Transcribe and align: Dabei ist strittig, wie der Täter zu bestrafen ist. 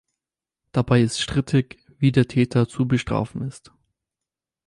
Dabei 0.71 0.99
ist 1.03 1.21
strittig, 1.21 1.85
wie 1.99 2.11
der 2.11 2.27
Täter 2.27 2.67
zu 2.67 2.87
bestrafen 2.87 3.43
ist. 3.43 3.71